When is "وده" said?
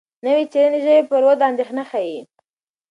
1.27-1.43